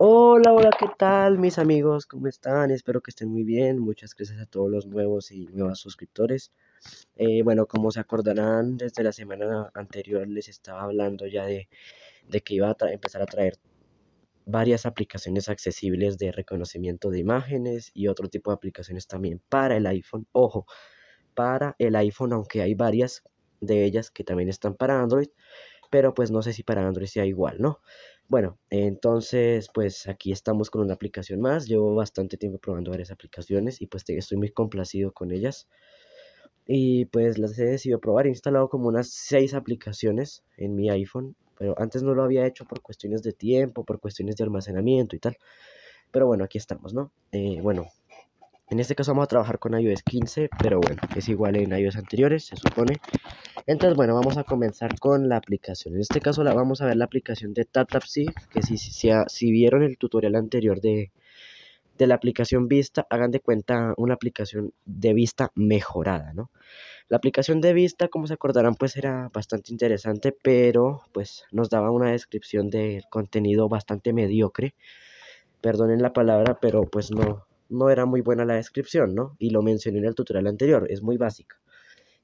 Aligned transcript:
Hola, 0.00 0.52
hola, 0.52 0.70
¿qué 0.78 0.86
tal 0.96 1.38
mis 1.40 1.58
amigos? 1.58 2.06
¿Cómo 2.06 2.28
están? 2.28 2.70
Espero 2.70 3.00
que 3.00 3.10
estén 3.10 3.30
muy 3.30 3.42
bien. 3.42 3.80
Muchas 3.80 4.14
gracias 4.14 4.38
a 4.40 4.46
todos 4.46 4.70
los 4.70 4.86
nuevos 4.86 5.32
y 5.32 5.46
nuevos 5.46 5.80
suscriptores. 5.80 6.52
Eh, 7.16 7.42
bueno, 7.42 7.66
como 7.66 7.90
se 7.90 7.98
acordarán, 7.98 8.76
desde 8.76 9.02
la 9.02 9.10
semana 9.10 9.72
anterior 9.74 10.28
les 10.28 10.46
estaba 10.46 10.84
hablando 10.84 11.26
ya 11.26 11.46
de, 11.46 11.68
que 12.44 12.54
iba 12.54 12.68
a 12.68 12.92
empezar 12.92 13.22
a 13.22 13.26
traer 13.26 13.58
varias 14.46 14.86
aplicaciones 14.86 15.48
accesibles 15.48 16.16
de 16.16 16.30
reconocimiento 16.30 17.10
de 17.10 17.18
imágenes 17.18 17.90
y 17.92 18.06
otro 18.06 18.28
tipo 18.28 18.52
de 18.52 18.54
aplicaciones 18.54 19.08
también 19.08 19.42
para 19.48 19.76
el 19.76 19.86
iPhone. 19.88 20.28
Ojo, 20.30 20.64
para 21.34 21.74
el 21.80 21.96
iPhone, 21.96 22.34
aunque 22.34 22.62
hay 22.62 22.74
varias 22.74 23.24
de 23.60 23.84
ellas 23.84 24.12
que 24.12 24.22
también 24.22 24.48
están 24.48 24.76
para 24.76 25.00
Android, 25.00 25.30
pero 25.90 26.14
pues 26.14 26.30
no 26.30 26.42
sé 26.42 26.52
si 26.52 26.62
para 26.62 26.86
Android 26.86 27.08
sea 27.08 27.26
igual, 27.26 27.56
¿no? 27.58 27.80
Bueno, 28.28 28.58
entonces 28.68 29.70
pues 29.72 30.06
aquí 30.06 30.32
estamos 30.32 30.68
con 30.70 30.82
una 30.82 30.92
aplicación 30.94 31.40
más. 31.40 31.66
Llevo 31.66 31.94
bastante 31.94 32.36
tiempo 32.36 32.58
probando 32.58 32.90
varias 32.90 33.10
aplicaciones 33.10 33.80
y 33.80 33.86
pues 33.86 34.04
estoy 34.06 34.36
muy 34.36 34.50
complacido 34.50 35.12
con 35.12 35.32
ellas. 35.32 35.66
Y 36.66 37.06
pues 37.06 37.38
las 37.38 37.58
he 37.58 37.64
decidido 37.64 38.00
probar. 38.00 38.26
He 38.26 38.30
instalado 38.30 38.68
como 38.68 38.88
unas 38.88 39.10
6 39.10 39.54
aplicaciones 39.54 40.44
en 40.58 40.74
mi 40.76 40.90
iPhone. 40.90 41.36
Pero 41.58 41.74
antes 41.78 42.02
no 42.02 42.14
lo 42.14 42.22
había 42.22 42.46
hecho 42.46 42.66
por 42.66 42.82
cuestiones 42.82 43.22
de 43.22 43.32
tiempo, 43.32 43.84
por 43.84 43.98
cuestiones 43.98 44.36
de 44.36 44.44
almacenamiento 44.44 45.16
y 45.16 45.18
tal. 45.18 45.36
Pero 46.12 46.26
bueno, 46.26 46.44
aquí 46.44 46.58
estamos, 46.58 46.94
¿no? 46.94 47.12
Eh, 47.32 47.60
bueno, 47.62 47.86
en 48.70 48.80
este 48.80 48.94
caso 48.94 49.12
vamos 49.12 49.24
a 49.24 49.28
trabajar 49.28 49.58
con 49.58 49.78
iOS 49.78 50.02
15, 50.02 50.50
pero 50.60 50.80
bueno, 50.80 51.00
es 51.16 51.28
igual 51.28 51.56
en 51.56 51.72
iOS 51.72 51.96
anteriores, 51.96 52.44
se 52.44 52.56
supone. 52.56 52.98
Entonces, 53.66 53.96
bueno, 53.96 54.14
vamos 54.14 54.36
a 54.36 54.44
comenzar 54.44 54.98
con 54.98 55.28
la 55.28 55.36
aplicación. 55.36 55.94
En 55.94 56.00
este 56.00 56.20
caso 56.20 56.44
la, 56.44 56.52
vamos 56.52 56.80
a 56.82 56.86
ver 56.86 56.96
la 56.96 57.06
aplicación 57.06 57.54
de 57.54 57.64
TapTapSee, 57.64 58.26
que 58.50 58.62
si, 58.62 58.76
si, 58.76 59.10
si, 59.26 59.50
vieron 59.50 59.82
el 59.82 59.96
tutorial 59.96 60.34
anterior 60.36 60.80
de, 60.80 61.12
de 61.96 62.06
la 62.06 62.14
aplicación 62.14 62.68
Vista, 62.68 63.06
hagan 63.10 63.30
de 63.30 63.40
cuenta 63.40 63.94
una 63.96 64.14
aplicación 64.14 64.72
de 64.84 65.14
vista 65.14 65.50
mejorada, 65.54 66.32
¿no? 66.34 66.50
La 67.08 67.16
aplicación 67.16 67.62
de 67.62 67.72
vista, 67.72 68.08
como 68.08 68.26
se 68.26 68.34
acordarán, 68.34 68.74
pues 68.74 68.96
era 68.98 69.30
bastante 69.32 69.72
interesante, 69.72 70.36
pero 70.42 71.02
pues 71.12 71.44
nos 71.50 71.70
daba 71.70 71.90
una 71.90 72.12
descripción 72.12 72.68
de 72.68 73.02
contenido 73.08 73.66
bastante 73.68 74.12
mediocre. 74.12 74.74
Perdonen 75.62 76.02
la 76.02 76.12
palabra, 76.12 76.58
pero 76.60 76.82
pues 76.82 77.10
no, 77.10 77.47
no 77.68 77.90
era 77.90 78.06
muy 78.06 78.20
buena 78.20 78.44
la 78.44 78.54
descripción, 78.54 79.14
¿no? 79.14 79.36
Y 79.38 79.50
lo 79.50 79.62
mencioné 79.62 79.98
en 79.98 80.06
el 80.06 80.14
tutorial 80.14 80.46
anterior, 80.46 80.86
es 80.90 81.02
muy 81.02 81.16
básica. 81.16 81.60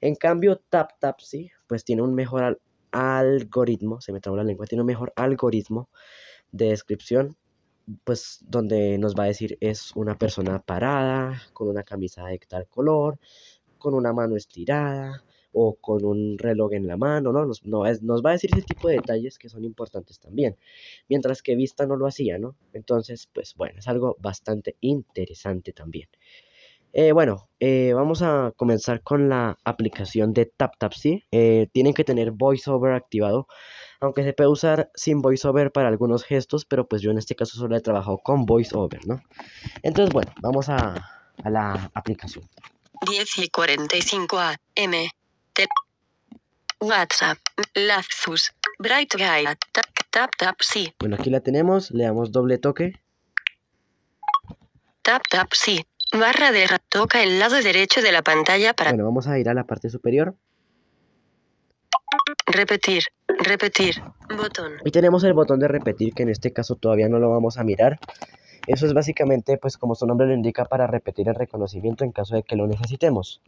En 0.01 0.15
cambio, 0.15 0.61
TapTapSee, 0.69 1.51
pues 1.67 1.83
tiene 1.83 2.01
un 2.01 2.13
mejor 2.13 2.59
algoritmo, 2.91 4.01
se 4.01 4.13
me 4.13 4.21
trabó 4.21 4.37
la 4.37 4.43
lengua, 4.43 4.65
tiene 4.67 4.81
un 4.81 4.87
mejor 4.87 5.13
algoritmo 5.15 5.89
de 6.51 6.69
descripción, 6.69 7.37
pues 8.03 8.39
donde 8.41 8.97
nos 8.97 9.15
va 9.15 9.23
a 9.23 9.27
decir 9.27 9.57
es 9.61 9.91
una 9.95 10.17
persona 10.17 10.61
parada, 10.61 11.41
con 11.53 11.67
una 11.67 11.83
camisa 11.83 12.25
de 12.25 12.39
tal 12.39 12.67
color, 12.67 13.19
con 13.77 13.93
una 13.93 14.13
mano 14.13 14.35
estirada, 14.35 15.23
o 15.57 15.75
con 15.75 16.03
un 16.03 16.37
reloj 16.37 16.73
en 16.73 16.85
la 16.85 16.97
mano, 16.97 17.31
¿no? 17.31 17.45
Nos, 17.45 17.65
nos 17.65 18.21
va 18.21 18.29
a 18.29 18.33
decir 18.33 18.49
ese 18.51 18.61
tipo 18.61 18.89
de 18.89 18.95
detalles 18.95 19.39
que 19.39 19.47
son 19.47 19.63
importantes 19.63 20.19
también, 20.19 20.57
mientras 21.07 21.41
que 21.41 21.55
Vista 21.55 21.85
no 21.85 21.95
lo 21.95 22.07
hacía, 22.07 22.37
¿no? 22.37 22.55
Entonces, 22.73 23.29
pues 23.33 23.55
bueno, 23.55 23.79
es 23.79 23.87
algo 23.87 24.17
bastante 24.19 24.75
interesante 24.81 25.71
también. 25.71 26.09
Eh, 26.91 27.13
bueno, 27.13 27.49
eh, 27.59 27.91
vamos 27.93 28.21
a 28.21 28.53
comenzar 28.55 29.01
con 29.01 29.29
la 29.29 29.57
aplicación 29.63 30.33
de 30.33 30.45
TapTapSee. 30.45 31.25
Eh, 31.31 31.67
tienen 31.71 31.93
que 31.93 32.03
tener 32.03 32.31
VoiceOver 32.31 32.93
activado, 32.93 33.47
aunque 34.01 34.23
se 34.23 34.33
puede 34.33 34.49
usar 34.49 34.91
sin 34.93 35.21
VoiceOver 35.21 35.71
para 35.71 35.87
algunos 35.87 36.23
gestos, 36.23 36.65
pero 36.65 36.87
pues 36.87 37.01
yo 37.01 37.11
en 37.11 37.17
este 37.17 37.35
caso 37.35 37.57
solo 37.57 37.77
he 37.77 37.81
trabajado 37.81 38.17
con 38.17 38.45
VoiceOver, 38.45 39.07
¿no? 39.07 39.21
Entonces, 39.83 40.13
bueno, 40.13 40.33
vamos 40.41 40.67
a, 40.69 41.09
a 41.43 41.49
la 41.49 41.91
aplicación. 41.93 42.45
10 43.09 43.39
y 43.39 43.49
45 43.49 44.37
AM. 44.37 45.09
WhatsApp, 46.81 47.37
Lazus, 47.73 48.53
Bright 48.79 49.13
Guide, 49.15 49.57
tap, 49.71 49.85
tap, 50.11 50.29
tap, 50.37 50.55
sí. 50.59 50.93
Bueno, 50.99 51.15
aquí 51.15 51.29
la 51.29 51.39
tenemos, 51.39 51.91
le 51.91 52.03
damos 52.03 52.31
doble 52.31 52.57
toque. 52.57 52.93
Tap, 55.01 55.21
tap, 55.29 55.47
sí. 55.53 55.85
Barra 56.11 56.51
de 56.51 56.67
toca 56.89 57.23
el 57.23 57.39
lado 57.39 57.55
derecho 57.55 58.01
de 58.01 58.11
la 58.11 58.21
pantalla 58.21 58.73
para... 58.73 58.91
Bueno, 58.91 59.05
vamos 59.05 59.27
a 59.27 59.39
ir 59.39 59.49
a 59.49 59.53
la 59.53 59.63
parte 59.65 59.89
superior. 59.89 60.35
Repetir, 62.45 63.03
repetir, 63.27 64.01
botón. 64.37 64.73
Y 64.83 64.91
tenemos 64.91 65.23
el 65.23 65.33
botón 65.33 65.59
de 65.59 65.67
repetir, 65.67 66.13
que 66.13 66.23
en 66.23 66.29
este 66.29 66.53
caso 66.53 66.75
todavía 66.75 67.09
no 67.09 67.19
lo 67.19 67.29
vamos 67.29 67.57
a 67.57 67.63
mirar. 67.63 67.99
Eso 68.67 68.85
es 68.85 68.93
básicamente, 68.93 69.57
pues 69.57 69.77
como 69.77 69.95
su 69.95 70.05
nombre 70.05 70.27
lo 70.27 70.33
indica, 70.33 70.65
para 70.65 70.87
repetir 70.87 71.27
el 71.29 71.35
reconocimiento 71.35 72.03
en 72.03 72.11
caso 72.11 72.35
de 72.35 72.43
que 72.43 72.55
lo 72.55 72.67
necesitemos. 72.67 73.41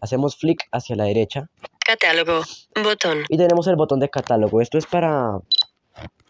Hacemos 0.00 0.36
flick 0.36 0.64
hacia 0.72 0.96
la 0.96 1.04
derecha. 1.04 1.48
Catálogo, 1.84 2.42
botón. 2.82 3.24
Y 3.28 3.36
tenemos 3.36 3.66
el 3.68 3.76
botón 3.76 4.00
de 4.00 4.10
catálogo. 4.10 4.60
Esto 4.60 4.78
es 4.78 4.86
para, 4.86 5.38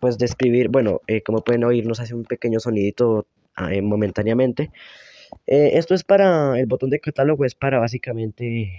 pues, 0.00 0.19
describir, 0.19 0.69
bueno, 0.69 1.00
eh, 1.06 1.22
como 1.22 1.43
pueden 1.43 1.65
oír, 1.65 1.87
nos 1.87 2.00
hace 2.00 2.15
un 2.15 2.25
pequeño 2.25 2.60
sonidito 2.60 3.27
ah, 3.54 3.72
eh, 3.72 3.82
momentáneamente. 3.82 4.71
Eh, 5.47 5.71
esto 5.75 5.94
es 5.94 6.04
para, 6.04 6.59
el 6.59 6.66
botón 6.66 6.91
de 6.91 7.00
catálogo 7.00 7.44
es 7.44 7.54
para 7.54 7.78
básicamente 7.78 8.72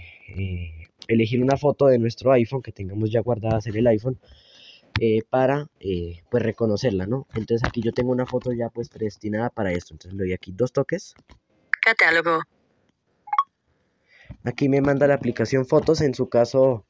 elegir 1.08 1.42
una 1.42 1.56
foto 1.56 1.86
de 1.86 1.98
nuestro 1.98 2.32
iPhone 2.32 2.62
que 2.62 2.72
tengamos 2.72 3.10
ya 3.10 3.20
guardadas 3.20 3.66
en 3.66 3.76
el 3.76 3.86
iPhone. 3.88 4.18
para 5.30 5.68
pues 6.30 6.42
reconocerla, 6.42 7.06
¿no? 7.06 7.26
Entonces 7.34 7.66
aquí 7.68 7.82
yo 7.82 7.92
tengo 7.92 8.10
una 8.10 8.26
foto 8.26 8.52
ya 8.52 8.68
pues 8.68 8.88
predestinada 8.88 9.50
para 9.50 9.72
esto. 9.72 9.94
Entonces 9.94 10.16
le 10.16 10.24
doy 10.24 10.32
aquí 10.32 10.52
dos 10.52 10.72
toques. 10.72 11.14
Catálogo, 11.82 12.42
Aquí 14.48 14.70
me 14.70 14.80
manda 14.80 15.06
la 15.06 15.14
aplicación 15.14 15.66
fotos, 15.66 16.00
en 16.00 16.14
su 16.14 16.30
caso 16.30 16.86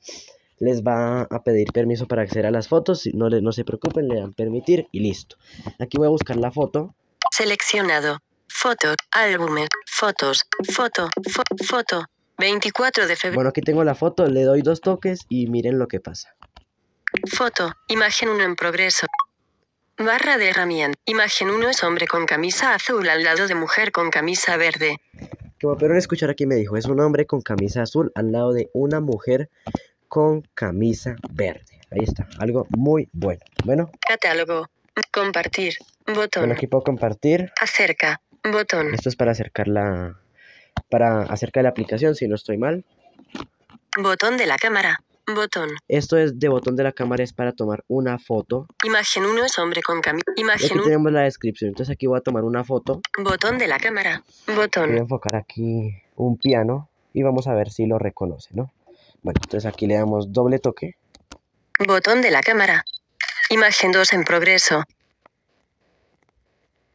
les 0.61 0.83
va 0.83 1.23
a 1.23 1.43
pedir 1.43 1.73
permiso 1.73 2.07
para 2.07 2.23
acceder 2.23 2.47
a 2.47 2.51
las 2.53 2.69
fotos, 2.69 3.09
no, 3.15 3.29
no 3.29 3.53
se 3.53 3.65
preocupen, 3.65 4.09
le 4.09 4.21
dan 4.21 4.33
permitir 4.33 4.87
y 4.93 5.01
listo. 5.01 5.37
Aquí 5.81 5.99
voy 5.99 6.07
a 6.07 6.11
buscar 6.11 6.37
la 6.37 6.53
foto. 6.53 6.95
Seleccionado. 7.33 8.19
Foto, 8.49 8.95
álbumes, 9.11 9.69
fotos, 9.87 10.45
foto, 10.73 11.09
foto, 11.67 12.05
24 12.39 13.07
de 13.07 13.17
febrero. 13.17 13.37
Bueno, 13.37 13.51
aquí 13.51 13.61
tengo 13.61 13.83
la 13.85 13.95
foto, 13.95 14.27
le 14.27 14.43
doy 14.43 14.63
dos 14.63 14.81
toques 14.81 15.27
y 15.29 15.49
miren 15.49 15.79
lo 15.79 15.89
que 15.89 16.01
pasa. 16.01 16.35
Foto, 17.33 17.73
imagen 17.89 18.29
1 18.29 18.43
en 18.45 18.57
progreso. 18.57 19.07
Barra 19.97 20.39
de 20.39 20.51
herramienta. 20.51 20.99
Imagen 21.07 21.51
1 21.51 21.71
es 21.71 21.83
hombre 21.83 22.07
con 22.07 22.25
camisa 22.25 22.75
azul 22.75 23.09
al 23.09 23.25
lado 23.25 23.49
de 23.49 23.55
mujer 23.55 23.91
con 23.91 24.11
camisa 24.11 24.57
verde. 24.57 25.01
Como 25.61 25.75
pudieron 25.75 25.97
escuchar 25.97 26.31
aquí 26.31 26.47
me 26.47 26.55
dijo, 26.55 26.77
es 26.77 26.87
un 26.87 27.01
hombre 27.01 27.27
con 27.27 27.41
camisa 27.41 27.83
azul 27.83 28.13
al 28.15 28.31
lado 28.33 28.53
de 28.53 28.71
una 28.73 29.01
mujer 29.01 29.51
con 30.07 30.43
camisa 30.55 31.17
verde. 31.31 31.81
Ahí 31.91 32.03
está, 32.03 32.29
algo 32.39 32.67
muy 32.71 33.09
bueno. 33.13 33.41
Bueno. 33.65 33.91
Catálogo. 34.07 34.69
Compartir. 35.13 35.75
Botón. 36.07 36.43
Bueno, 36.43 36.55
aquí 36.55 36.67
puedo 36.67 36.83
compartir. 36.83 37.53
Acerca. 37.61 38.21
Botón. 38.45 38.95
Esto 38.95 39.09
es 39.09 39.17
para 39.17 39.33
acercar 39.33 39.69
la... 39.69 40.21
Para 40.91 41.23
acercar 41.25 41.65
la 41.65 41.71
aplicación, 41.71 42.15
si 42.15 42.29
no 42.29 42.35
estoy 42.35 42.57
mal. 42.57 42.85
Botón 43.97 44.37
de 44.37 44.47
la 44.47 44.57
cámara. 44.57 45.03
Botón. 45.35 45.71
Esto 45.89 46.17
es 46.17 46.39
de 46.39 46.49
botón 46.49 46.75
de 46.75 46.83
la 46.83 46.93
cámara, 46.93 47.23
es 47.23 47.35
para 47.35 47.53
tomar 47.53 47.85
una 47.87 48.19
foto. 48.19 48.67
Imagen 48.83 49.27
1 49.27 49.45
es 49.45 49.59
hombre 49.59 49.83
con 49.83 50.01
camisa. 50.01 50.25
Imagen 50.37 50.79
Aquí 50.79 50.85
tenemos 50.85 51.13
la 51.13 51.23
descripción, 51.23 51.69
entonces 51.69 51.93
aquí 51.93 52.07
voy 52.07 52.19
a 52.19 52.23
tomar 52.23 52.45
una 52.45 52.65
foto. 52.65 53.03
Botón 53.23 53.59
de 53.59 53.69
la 53.69 53.79
cámara. 53.79 54.23
Botón. 54.47 54.89
Voy 54.89 54.99
a 54.99 55.03
enfocar 55.03 55.37
aquí 55.37 55.93
un 56.17 56.39
piano 56.39 56.89
y 57.13 57.23
vamos 57.23 57.47
a 57.47 57.53
ver 57.53 57.71
si 57.71 57.85
lo 57.85 57.99
reconoce, 57.99 58.49
¿no? 58.55 58.73
Bueno, 59.23 59.39
entonces 59.45 59.67
aquí 59.67 59.87
le 59.87 59.97
damos 59.97 60.33
doble 60.33 60.59
toque. 60.61 60.97
Botón 61.87 62.23
de 62.23 62.31
la 62.31 62.41
cámara. 62.41 62.85
Imagen 63.51 63.93
2 63.93 64.13
en 64.15 64.25
progreso. 64.25 64.85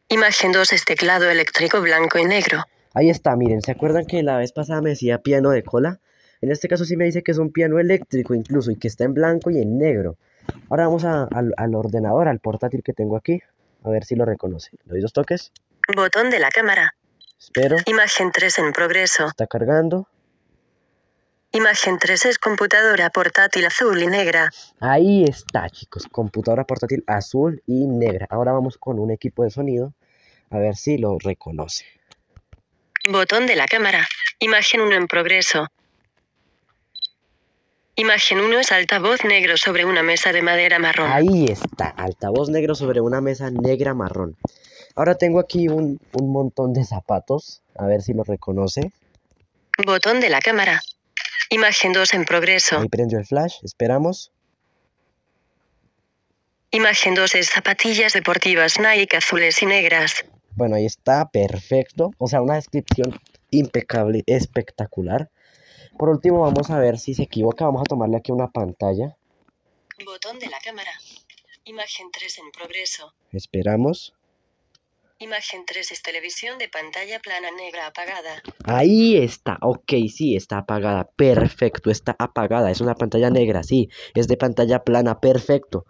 Imagen 0.08 0.50
2 0.50 0.72
es 0.72 0.84
teclado 0.84 1.30
eléctrico 1.30 1.80
blanco 1.80 2.18
y 2.18 2.24
negro. 2.24 2.64
Ahí 2.94 3.10
está, 3.10 3.36
miren, 3.36 3.62
¿se 3.62 3.72
acuerdan 3.72 4.06
que 4.06 4.22
la 4.24 4.38
vez 4.38 4.52
pasada 4.52 4.80
me 4.80 4.90
decía 4.90 5.18
piano 5.18 5.50
de 5.50 5.62
cola? 5.62 6.00
En 6.44 6.52
este 6.52 6.68
caso 6.68 6.84
sí 6.84 6.94
me 6.94 7.06
dice 7.06 7.22
que 7.22 7.32
es 7.32 7.38
un 7.38 7.50
piano 7.50 7.78
eléctrico 7.78 8.34
incluso 8.34 8.70
y 8.70 8.76
que 8.76 8.86
está 8.86 9.04
en 9.04 9.14
blanco 9.14 9.50
y 9.50 9.62
en 9.62 9.78
negro. 9.78 10.18
Ahora 10.68 10.84
vamos 10.84 11.02
al 11.06 11.74
ordenador, 11.74 12.28
al 12.28 12.38
portátil 12.38 12.82
que 12.82 12.92
tengo 12.92 13.16
aquí, 13.16 13.40
a 13.82 13.88
ver 13.88 14.04
si 14.04 14.14
lo 14.14 14.26
reconoce. 14.26 14.72
Le 14.84 14.92
doy 14.92 15.00
dos 15.00 15.14
toques. 15.14 15.52
Botón 15.96 16.28
de 16.28 16.40
la 16.40 16.50
cámara. 16.50 16.96
Espero. 17.38 17.76
Imagen 17.86 18.30
3 18.30 18.58
en 18.58 18.72
progreso. 18.74 19.26
Está 19.28 19.46
cargando. 19.46 20.06
Imagen 21.52 21.98
3 21.98 22.26
es 22.26 22.38
computadora 22.38 23.08
portátil 23.08 23.64
azul 23.64 24.02
y 24.02 24.06
negra. 24.06 24.50
Ahí 24.80 25.24
está, 25.24 25.70
chicos. 25.70 26.06
Computadora 26.12 26.64
portátil 26.64 27.04
azul 27.06 27.62
y 27.66 27.86
negra. 27.86 28.26
Ahora 28.28 28.52
vamos 28.52 28.76
con 28.76 28.98
un 28.98 29.10
equipo 29.10 29.44
de 29.44 29.50
sonido. 29.50 29.94
A 30.50 30.58
ver 30.58 30.76
si 30.76 30.98
lo 30.98 31.18
reconoce. 31.18 31.86
Botón 33.10 33.46
de 33.46 33.56
la 33.56 33.64
cámara. 33.64 34.06
Imagen 34.40 34.82
1 34.82 34.94
en 34.94 35.06
progreso. 35.06 35.68
Imagen 37.96 38.40
1 38.40 38.58
es 38.58 38.72
altavoz 38.72 39.24
negro 39.24 39.56
sobre 39.56 39.84
una 39.84 40.02
mesa 40.02 40.32
de 40.32 40.42
madera 40.42 40.80
marrón. 40.80 41.12
Ahí 41.12 41.46
está, 41.46 41.90
altavoz 41.90 42.48
negro 42.48 42.74
sobre 42.74 43.00
una 43.00 43.20
mesa 43.20 43.52
negra 43.52 43.94
marrón. 43.94 44.36
Ahora 44.96 45.14
tengo 45.14 45.38
aquí 45.38 45.68
un, 45.68 46.00
un 46.12 46.32
montón 46.32 46.72
de 46.72 46.84
zapatos, 46.84 47.62
a 47.76 47.86
ver 47.86 48.02
si 48.02 48.12
los 48.12 48.26
reconoce. 48.26 48.90
Botón 49.86 50.18
de 50.18 50.28
la 50.28 50.40
cámara. 50.40 50.82
Imagen 51.50 51.92
2 51.92 52.14
en 52.14 52.24
progreso. 52.24 52.78
Ahí 52.78 52.88
prendió 52.88 53.18
el 53.18 53.26
flash, 53.26 53.58
esperamos. 53.62 54.32
Imagen 56.72 57.14
2 57.14 57.34
es 57.36 57.50
zapatillas 57.50 58.12
deportivas 58.12 58.80
Nike 58.80 59.18
azules 59.18 59.62
y 59.62 59.66
negras. 59.66 60.24
Bueno, 60.56 60.74
ahí 60.74 60.86
está, 60.86 61.28
perfecto. 61.28 62.10
O 62.18 62.26
sea, 62.26 62.42
una 62.42 62.56
descripción 62.56 63.20
impecable, 63.50 64.24
espectacular. 64.26 65.30
Por 65.98 66.08
último, 66.08 66.40
vamos 66.40 66.70
a 66.70 66.78
ver 66.78 66.98
si 66.98 67.14
se 67.14 67.24
equivoca. 67.24 67.64
Vamos 67.64 67.82
a 67.82 67.84
tomarle 67.84 68.16
aquí 68.16 68.32
una 68.32 68.48
pantalla. 68.48 69.16
Botón 70.04 70.38
de 70.38 70.48
la 70.48 70.58
cámara. 70.64 70.90
Imagen 71.64 72.10
3 72.12 72.38
en 72.38 72.50
progreso. 72.50 73.14
Esperamos. 73.32 74.14
Imagen 75.18 75.64
3 75.64 75.92
es 75.92 76.02
televisión 76.02 76.58
de 76.58 76.68
pantalla 76.68 77.20
plana 77.20 77.50
negra 77.56 77.86
apagada. 77.86 78.42
Ahí 78.64 79.16
está, 79.16 79.58
ok, 79.62 79.92
sí, 80.12 80.34
está 80.34 80.58
apagada, 80.58 81.08
perfecto, 81.16 81.90
está 81.90 82.16
apagada, 82.18 82.70
es 82.70 82.80
una 82.80 82.96
pantalla 82.96 83.30
negra, 83.30 83.62
sí, 83.62 83.88
es 84.14 84.26
de 84.26 84.36
pantalla 84.36 84.82
plana, 84.82 85.20
perfecto. 85.20 85.86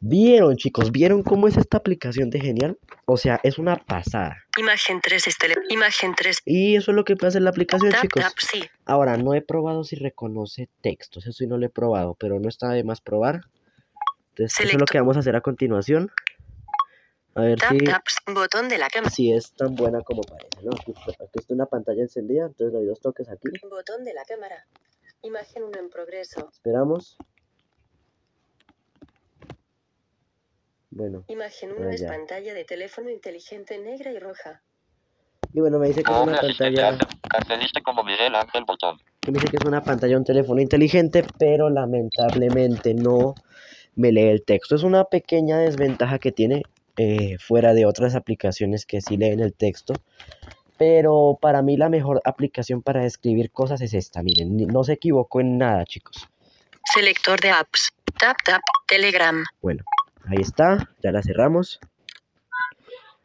¿Vieron, 0.00 0.56
chicos? 0.56 0.90
¿Vieron 0.90 1.22
cómo 1.22 1.48
es 1.48 1.56
esta 1.56 1.78
aplicación 1.78 2.28
de 2.30 2.40
genial? 2.40 2.78
O 3.06 3.16
sea, 3.16 3.40
es 3.42 3.58
una 3.58 3.76
pasada. 3.76 4.47
Imagen 4.58 5.00
3 5.00 5.26
es 5.26 5.38
tele... 5.38 5.54
Imagen 5.70 6.14
3. 6.16 6.38
Y 6.44 6.76
eso 6.76 6.90
es 6.90 6.94
lo 6.96 7.04
que 7.04 7.14
hacer 7.22 7.42
la 7.42 7.50
aplicación, 7.50 7.90
Tap, 7.92 8.02
chicos. 8.02 8.22
tap, 8.22 8.32
sí. 8.38 8.62
Ahora, 8.84 9.16
no 9.16 9.34
he 9.34 9.40
probado 9.40 9.84
si 9.84 9.96
reconoce 9.96 10.68
textos, 10.82 11.24
eso 11.26 11.32
sí 11.32 11.46
no 11.46 11.58
lo 11.58 11.66
he 11.66 11.70
probado, 11.70 12.14
pero 12.18 12.40
no 12.40 12.48
está 12.48 12.70
de 12.70 12.82
más 12.84 13.00
probar. 13.00 13.42
Entonces, 14.30 14.58
eso 14.60 14.68
es 14.74 14.78
lo 14.78 14.84
que 14.86 14.98
vamos 14.98 15.16
a 15.16 15.20
hacer 15.20 15.36
a 15.36 15.40
continuación. 15.40 16.10
A 17.34 17.42
ver 17.42 17.58
Tap, 17.60 17.70
si, 18.08 18.32
botón 18.32 18.68
de 18.68 18.78
la 18.78 18.88
cámara. 18.88 19.10
si 19.14 19.32
es 19.32 19.52
tan 19.52 19.76
buena 19.76 20.00
como 20.02 20.22
parece, 20.22 20.48
¿no? 20.64 20.70
Aquí, 20.72 20.92
está- 20.92 21.24
aquí 21.24 21.38
está 21.38 21.54
una 21.54 21.66
pantalla 21.66 22.02
encendida, 22.02 22.46
entonces 22.46 22.72
le 22.72 22.78
doy 22.80 22.86
dos 22.88 23.00
toques 23.00 23.28
aquí. 23.28 23.48
Botón 23.70 24.04
de 24.04 24.12
la 24.12 24.24
cámara. 24.24 24.66
Imagen 25.22 25.62
1 25.64 25.78
en 25.78 25.88
progreso. 25.90 26.48
Esperamos. 26.52 27.16
Bueno, 30.90 31.24
Imagen 31.28 31.72
1 31.72 31.88
Ah, 31.88 31.92
es 31.94 32.02
pantalla 32.02 32.54
de 32.54 32.64
teléfono 32.64 33.10
inteligente 33.10 33.78
negra 33.78 34.10
y 34.10 34.18
roja. 34.18 34.62
y 35.52 35.60
bueno, 35.60 35.78
me 35.78 35.88
dice 35.88 36.02
que 36.02 36.10
es 36.10 36.16
Ahora 36.16 36.32
una 36.32 36.40
pantalla, 36.40 36.98
Canceliste 37.28 37.82
como 37.82 38.02
Miguel 38.04 38.34
Ángel 38.34 38.64
Botón. 38.66 38.98
que 39.20 39.30
me 39.30 39.38
dice 39.38 39.50
que 39.50 39.56
es 39.58 39.64
una 39.64 39.82
pantalla 39.82 40.12
de 40.12 40.18
un 40.18 40.24
teléfono 40.24 40.60
inteligente, 40.60 41.24
pero 41.38 41.68
lamentablemente 41.70 42.94
no 42.94 43.34
me 43.96 44.12
lee 44.12 44.28
el 44.28 44.44
texto. 44.44 44.74
Es 44.76 44.82
una 44.82 45.04
pequeña 45.04 45.58
desventaja 45.58 46.18
que 46.18 46.32
tiene 46.32 46.62
eh, 46.96 47.36
fuera 47.38 47.74
de 47.74 47.84
otras 47.86 48.14
aplicaciones 48.14 48.86
que 48.86 49.00
sí 49.00 49.16
leen 49.16 49.40
el 49.40 49.52
texto. 49.54 49.94
Pero 50.78 51.38
para 51.40 51.60
mí 51.62 51.76
la 51.76 51.88
mejor 51.88 52.20
aplicación 52.24 52.82
para 52.82 53.04
escribir 53.04 53.50
cosas 53.50 53.80
es 53.80 53.94
esta. 53.94 54.22
Miren, 54.22 54.56
no 54.68 54.84
se 54.84 54.92
equivocó 54.94 55.40
en 55.40 55.58
nada, 55.58 55.84
chicos. 55.84 56.28
Selector 56.94 57.40
de 57.40 57.50
apps. 57.50 57.90
Tap, 58.18 58.36
tap, 58.44 58.60
Telegram. 58.86 59.44
Bueno, 59.60 59.82
ahí 60.28 60.40
está, 60.40 60.90
ya 61.02 61.12
la 61.12 61.22
cerramos. 61.22 61.80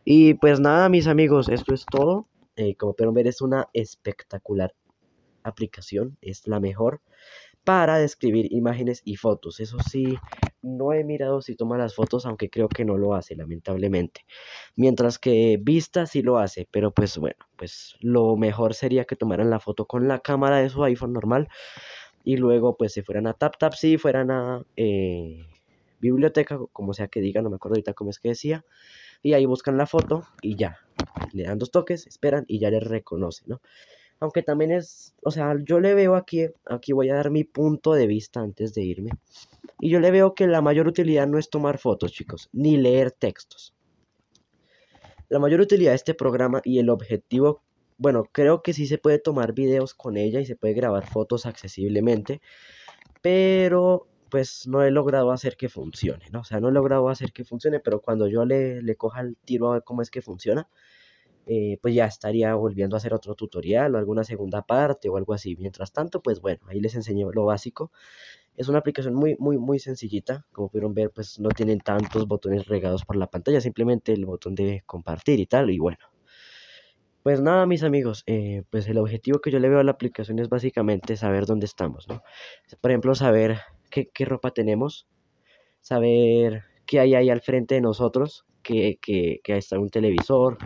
Y 0.05 0.33
pues 0.35 0.59
nada, 0.59 0.89
mis 0.89 1.07
amigos, 1.07 1.49
esto 1.49 1.73
es 1.73 1.85
todo. 1.85 2.27
Eh, 2.55 2.75
como 2.75 2.93
pueden 2.93 3.13
ver, 3.13 3.27
es 3.27 3.41
una 3.41 3.69
espectacular 3.73 4.73
aplicación, 5.43 6.17
es 6.21 6.47
la 6.47 6.59
mejor 6.59 7.01
para 7.63 7.97
describir 7.97 8.51
imágenes 8.51 9.01
y 9.05 9.15
fotos. 9.15 9.59
Eso 9.59 9.77
sí, 9.79 10.17
no 10.61 10.93
he 10.93 11.03
mirado 11.03 11.41
si 11.41 11.55
toma 11.55 11.77
las 11.77 11.95
fotos, 11.95 12.25
aunque 12.25 12.49
creo 12.49 12.67
que 12.67 12.85
no 12.85 12.97
lo 12.97 13.15
hace, 13.15 13.35
lamentablemente. 13.35 14.25
Mientras 14.75 15.17
que 15.17 15.57
vista 15.61 16.05
sí 16.05 16.21
lo 16.21 16.39
hace, 16.39 16.67
pero 16.71 16.91
pues 16.91 17.17
bueno, 17.17 17.37
pues 17.55 17.95
lo 18.01 18.35
mejor 18.35 18.73
sería 18.73 19.05
que 19.05 19.15
tomaran 19.15 19.49
la 19.49 19.59
foto 19.59 19.85
con 19.85 20.07
la 20.07 20.19
cámara 20.19 20.57
de 20.57 20.69
su 20.69 20.83
iPhone 20.83 21.13
normal 21.13 21.47
y 22.23 22.37
luego 22.37 22.75
pues 22.77 22.93
se 22.93 23.03
fueran 23.03 23.27
a 23.27 23.33
TapTap, 23.33 23.73
fueran 23.99 24.31
a 24.31 24.63
eh, 24.75 25.45
biblioteca, 26.03 26.59
como 26.71 26.93
sea 26.93 27.07
que 27.07 27.21
diga, 27.21 27.41
no 27.41 27.49
me 27.49 27.55
acuerdo 27.55 27.75
ahorita 27.75 27.93
cómo 27.93 28.11
es 28.11 28.19
que 28.19 28.29
decía, 28.29 28.65
y 29.23 29.33
ahí 29.33 29.45
buscan 29.45 29.77
la 29.77 29.87
foto 29.87 30.25
y 30.41 30.55
ya, 30.55 30.77
le 31.31 31.43
dan 31.43 31.57
dos 31.57 31.71
toques, 31.71 32.05
esperan 32.05 32.45
y 32.47 32.59
ya 32.59 32.69
les 32.69 32.83
reconoce, 32.83 33.43
¿no? 33.47 33.61
Aunque 34.19 34.43
también 34.43 34.71
es, 34.71 35.15
o 35.23 35.31
sea, 35.31 35.55
yo 35.65 35.79
le 35.79 35.95
veo 35.95 36.15
aquí, 36.15 36.47
aquí 36.65 36.93
voy 36.93 37.09
a 37.09 37.15
dar 37.15 37.31
mi 37.31 37.43
punto 37.43 37.93
de 37.93 38.07
vista 38.07 38.41
antes 38.41 38.73
de 38.73 38.83
irme, 38.83 39.11
y 39.79 39.89
yo 39.89 39.99
le 39.99 40.11
veo 40.11 40.35
que 40.35 40.45
la 40.47 40.61
mayor 40.61 40.87
utilidad 40.87 41.27
no 41.27 41.39
es 41.39 41.49
tomar 41.49 41.77
fotos, 41.77 42.11
chicos, 42.11 42.49
ni 42.51 42.77
leer 42.77 43.11
textos. 43.11 43.73
La 45.29 45.39
mayor 45.39 45.61
utilidad 45.61 45.91
de 45.91 45.95
este 45.95 46.13
programa 46.13 46.61
y 46.63 46.79
el 46.79 46.89
objetivo, 46.89 47.63
bueno, 47.97 48.25
creo 48.31 48.61
que 48.61 48.73
sí 48.73 48.87
se 48.87 48.97
puede 48.97 49.19
tomar 49.19 49.53
videos 49.53 49.93
con 49.93 50.17
ella 50.17 50.39
y 50.39 50.45
se 50.45 50.55
puede 50.55 50.73
grabar 50.73 51.07
fotos 51.07 51.45
accesiblemente, 51.45 52.41
pero 53.21 54.07
pues 54.33 54.65
no 54.67 54.81
he 54.81 54.89
logrado 54.89 55.31
hacer 55.31 55.55
que 55.55 55.69
funcione, 55.69 56.25
¿no? 56.31 56.39
O 56.39 56.43
sea, 56.43 56.59
no 56.59 56.69
he 56.69 56.71
logrado 56.71 57.07
hacer 57.07 57.31
que 57.31 57.43
funcione, 57.43 57.79
pero 57.79 58.01
cuando 58.01 58.27
yo 58.27 58.45
le, 58.45 58.81
le 58.81 58.95
coja 58.95 59.21
el 59.21 59.37
tiro 59.45 59.69
a 59.69 59.73
ver 59.73 59.83
cómo 59.83 60.01
es 60.01 60.09
que 60.09 60.23
funciona, 60.23 60.67
eh, 61.45 61.77
pues 61.83 61.93
ya 61.93 62.05
estaría 62.05 62.55
volviendo 62.55 62.95
a 62.95 62.97
hacer 62.97 63.13
otro 63.13 63.35
tutorial 63.35 63.93
o 63.93 63.99
alguna 63.99 64.23
segunda 64.23 64.63
parte 64.63 65.07
o 65.07 65.17
algo 65.17 65.35
así. 65.35 65.55
Mientras 65.57 65.93
tanto, 65.93 66.23
pues 66.23 66.41
bueno, 66.41 66.61
ahí 66.67 66.79
les 66.79 66.95
enseñé 66.95 67.25
lo 67.31 67.45
básico. 67.45 67.91
Es 68.57 68.69
una 68.69 68.79
aplicación 68.79 69.13
muy, 69.13 69.35
muy, 69.37 69.59
muy 69.59 69.77
sencillita. 69.77 70.47
Como 70.51 70.69
pudieron 70.69 70.95
ver, 70.95 71.11
pues 71.11 71.39
no 71.39 71.53
tienen 71.53 71.81
tantos 71.81 72.27
botones 72.27 72.65
regados 72.65 73.05
por 73.05 73.17
la 73.17 73.27
pantalla, 73.27 73.61
simplemente 73.61 74.13
el 74.13 74.25
botón 74.25 74.55
de 74.55 74.81
compartir 74.87 75.39
y 75.39 75.45
tal, 75.45 75.69
y 75.69 75.77
bueno. 75.77 75.99
Pues 77.21 77.39
nada, 77.39 77.67
mis 77.67 77.83
amigos, 77.83 78.23
eh, 78.25 78.63
pues 78.71 78.87
el 78.87 78.97
objetivo 78.97 79.39
que 79.39 79.51
yo 79.51 79.59
le 79.59 79.69
veo 79.69 79.79
a 79.79 79.83
la 79.83 79.91
aplicación 79.91 80.39
es 80.39 80.49
básicamente 80.49 81.17
saber 81.17 81.45
dónde 81.45 81.67
estamos, 81.67 82.07
¿no? 82.09 82.23
Por 82.81 82.91
ejemplo, 82.91 83.13
saber 83.15 83.59
qué, 83.93 84.25
ropa 84.25 84.51
tenemos, 84.51 85.07
saber 85.81 86.63
qué 86.85 86.99
hay 86.99 87.15
ahí 87.15 87.29
al 87.29 87.41
frente 87.41 87.75
de 87.75 87.81
nosotros, 87.81 88.45
que, 88.61 88.97
que, 89.01 89.41
que 89.43 89.57
está 89.57 89.77
un 89.77 89.89
televisor 89.89 90.57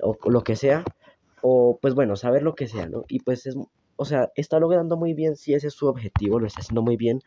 o 0.00 0.16
lo 0.30 0.42
que 0.42 0.56
sea, 0.56 0.84
o 1.42 1.78
pues 1.80 1.94
bueno, 1.94 2.16
saber 2.16 2.42
lo 2.42 2.54
que 2.54 2.66
sea, 2.66 2.88
¿no? 2.88 3.04
Y 3.08 3.20
pues 3.20 3.46
es, 3.46 3.56
o 3.96 4.04
sea, 4.04 4.30
está 4.34 4.58
logrando 4.58 4.96
muy 4.96 5.14
bien 5.14 5.36
si 5.36 5.54
ese 5.54 5.68
es 5.68 5.74
su 5.74 5.86
objetivo, 5.86 6.38
lo 6.38 6.46
está 6.46 6.60
haciendo 6.60 6.82
muy 6.82 6.96
bien, 6.96 7.22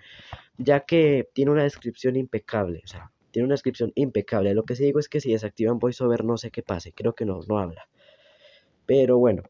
ya 0.57 0.81
que 0.81 1.29
tiene 1.33 1.51
una 1.51 1.63
descripción 1.63 2.15
impecable, 2.15 2.81
o 2.83 2.87
sea, 2.87 3.11
tiene 3.31 3.45
una 3.45 3.53
descripción 3.53 3.91
impecable. 3.95 4.53
Lo 4.53 4.63
que 4.63 4.75
sí 4.75 4.83
digo 4.85 4.99
es 4.99 5.09
que 5.09 5.19
si 5.19 5.31
desactivan 5.31 5.79
VoiceOver 5.79 6.23
no 6.23 6.37
sé 6.37 6.51
qué 6.51 6.63
pase, 6.63 6.93
creo 6.93 7.13
que 7.13 7.25
no, 7.25 7.39
no 7.47 7.59
habla. 7.59 7.87
Pero 8.85 9.17
bueno, 9.17 9.43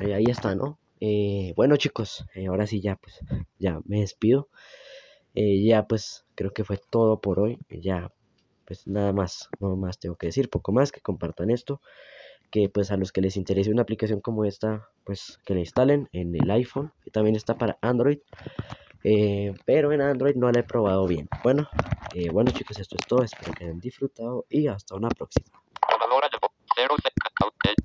ahí 0.00 0.24
está, 0.28 0.54
¿no? 0.54 0.78
Eh, 1.00 1.52
bueno 1.56 1.76
chicos, 1.76 2.24
eh, 2.34 2.46
ahora 2.46 2.66
sí 2.66 2.80
ya 2.80 2.96
pues 2.96 3.20
ya 3.58 3.80
me 3.84 4.00
despido. 4.00 4.48
Eh, 5.36 5.62
ya 5.62 5.86
pues 5.86 6.24
creo 6.34 6.52
que 6.52 6.64
fue 6.64 6.78
todo 6.90 7.20
por 7.20 7.38
hoy. 7.38 7.58
Ya 7.68 8.10
pues 8.66 8.86
nada 8.86 9.12
más, 9.12 9.48
no 9.60 9.76
más 9.76 9.98
tengo 9.98 10.16
que 10.16 10.26
decir, 10.26 10.50
poco 10.50 10.72
más, 10.72 10.90
que 10.90 11.00
compartan 11.00 11.50
esto. 11.50 11.80
Que 12.50 12.68
pues 12.68 12.90
a 12.90 12.96
los 12.96 13.12
que 13.12 13.20
les 13.20 13.36
interese 13.36 13.70
una 13.70 13.82
aplicación 13.82 14.20
como 14.20 14.44
esta, 14.44 14.88
pues 15.04 15.38
que 15.44 15.54
la 15.54 15.60
instalen 15.60 16.08
en 16.12 16.34
el 16.34 16.50
iPhone. 16.50 16.92
Y 17.04 17.10
también 17.10 17.36
está 17.36 17.54
para 17.54 17.78
Android. 17.82 18.18
Eh, 19.04 19.52
pero 19.64 19.92
en 19.92 20.00
Android 20.00 20.34
no 20.36 20.50
la 20.50 20.60
he 20.60 20.64
probado 20.64 21.06
bien. 21.06 21.28
Bueno, 21.44 21.68
eh, 22.14 22.30
bueno 22.30 22.50
chicos, 22.50 22.78
esto 22.78 22.96
es 22.98 23.06
todo. 23.06 23.22
Espero 23.22 23.52
que 23.52 23.64
hayan 23.64 23.78
disfrutado 23.78 24.46
y 24.48 24.66
hasta 24.66 24.96
una 24.96 25.08
próxima. 25.08 25.46